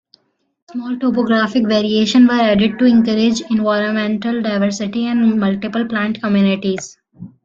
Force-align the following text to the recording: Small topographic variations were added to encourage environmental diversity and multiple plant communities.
Small 0.71 0.97
topographic 0.97 1.67
variations 1.67 2.27
were 2.27 2.33
added 2.41 2.79
to 2.79 2.85
encourage 2.85 3.41
environmental 3.51 4.41
diversity 4.41 5.05
and 5.05 5.39
multiple 5.39 5.87
plant 5.87 6.19
communities. 6.23 6.97